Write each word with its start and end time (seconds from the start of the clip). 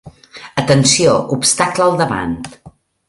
Atenció! 0.61 1.13
Obstacle 1.37 1.87
al 1.89 2.01
davant. 2.01 2.37